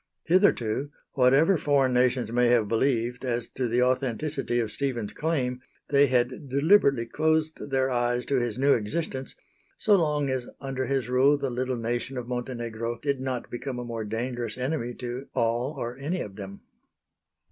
[0.23, 6.07] Hitherto, whatever foreign nations may have believed as to the authenticity of Stephen's claim, they
[6.07, 9.35] had deliberately closed their eyes to his new existence,
[9.77, 13.85] so long as under his rule the little nation of Montenegro did not become a
[13.85, 16.61] more dangerous enemy to all or any of them.